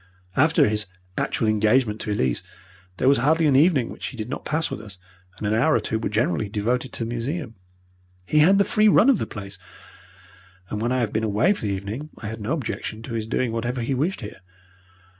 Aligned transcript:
After 0.35 0.67
his 0.67 0.87
actual 1.15 1.47
engagement 1.47 2.01
to 2.01 2.11
Elise, 2.11 2.41
there 2.97 3.07
was 3.07 3.19
hardly 3.19 3.45
an 3.45 3.55
evening 3.55 3.91
which 3.91 4.07
he 4.07 4.17
did 4.17 4.29
not 4.29 4.45
pass 4.45 4.71
with 4.71 4.81
us, 4.81 4.97
and 5.37 5.45
an 5.45 5.53
hour 5.53 5.75
or 5.75 5.79
two 5.79 5.99
were 5.99 6.09
generally 6.09 6.49
devoted 6.49 6.91
to 6.93 7.05
the 7.05 7.09
museum. 7.11 7.53
He 8.25 8.39
had 8.39 8.57
the 8.57 8.63
free 8.65 8.87
run 8.87 9.11
of 9.11 9.19
the 9.19 9.27
place, 9.27 9.59
and 10.71 10.81
when 10.81 10.91
I 10.91 11.01
have 11.01 11.13
been 11.13 11.23
away 11.23 11.53
for 11.53 11.67
the 11.67 11.73
evening 11.73 12.09
I 12.17 12.29
had 12.29 12.41
no 12.41 12.53
objection 12.53 13.03
to 13.03 13.13
his 13.13 13.27
doing 13.27 13.51
whatever 13.51 13.81
he 13.81 13.93
wished 13.93 14.21
here. 14.21 14.39